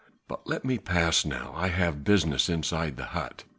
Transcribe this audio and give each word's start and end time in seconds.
But 0.27 0.47
let 0.47 0.65
me 0.65 0.79
pass 0.79 1.25
now. 1.25 1.53
I 1.55 1.67
have 1.67 2.03
business 2.03 2.49
inside 2.49 2.97
the 2.97 3.05
hut." 3.13 3.43